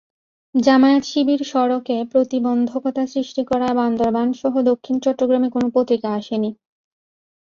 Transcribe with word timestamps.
জামায়াত-শিবির 0.55 1.41
সড়কে 1.45 1.95
প্রতিবন্ধকতা 2.11 3.03
সৃষ্টি 3.07 3.41
করায় 3.45 3.75
বান্দরবানসহ 3.75 4.53
দক্ষিণ 4.69 4.95
চট্টগ্রামে 5.03 5.49
কোনো 5.49 5.67
পত্রিকা 5.75 6.09
আসেনি। 6.19 6.49